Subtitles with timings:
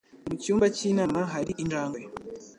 [0.27, 2.01] Mu cyumba cy'inama hari injangwe.